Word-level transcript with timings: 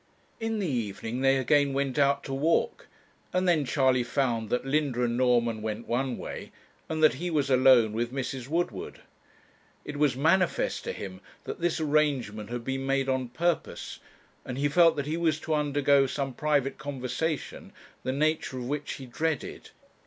In 0.39 0.57
the 0.57 0.65
evening 0.65 1.21
they 1.21 1.37
again 1.37 1.73
went 1.73 1.99
out 1.99 2.23
to 2.23 2.33
walk, 2.33 2.87
and 3.31 3.47
then 3.47 3.65
Charley 3.65 4.01
found 4.03 4.49
that 4.49 4.65
Linda 4.65 5.03
and 5.03 5.15
Norman 5.15 5.61
went 5.61 5.87
one 5.87 6.17
way, 6.17 6.51
and 6.89 7.03
that 7.03 7.13
he 7.13 7.29
was 7.29 7.51
alone 7.51 7.93
with 7.93 8.11
Mrs. 8.11 8.47
Woodward. 8.47 9.01
It 9.85 9.97
was 9.97 10.15
manifest 10.15 10.83
to 10.85 10.91
him 10.91 11.21
that 11.43 11.61
this 11.61 11.79
arrangement 11.79 12.49
had 12.49 12.63
been 12.63 12.83
made 12.87 13.09
on 13.09 13.27
purpose, 13.29 13.99
and 14.43 14.57
he 14.57 14.69
felt 14.69 14.95
that 14.95 15.05
he 15.05 15.17
was 15.17 15.39
to 15.41 15.53
undergo 15.53 16.07
some 16.07 16.33
private 16.33 16.79
conversation, 16.79 17.71
the 18.01 18.11
nature 18.11 18.57
of 18.57 18.67
which 18.67 18.93
he 18.93 19.05
dreaded. 19.05 19.69